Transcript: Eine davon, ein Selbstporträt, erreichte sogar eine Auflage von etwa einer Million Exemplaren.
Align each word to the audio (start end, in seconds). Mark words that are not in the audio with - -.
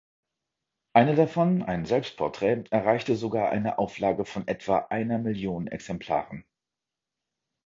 Eine 0.95 1.13
davon, 1.13 1.61
ein 1.61 1.85
Selbstporträt, 1.85 2.63
erreichte 2.71 3.15
sogar 3.15 3.51
eine 3.51 3.77
Auflage 3.77 4.25
von 4.25 4.47
etwa 4.47 4.79
einer 4.89 5.19
Million 5.19 5.67
Exemplaren. 5.67 6.43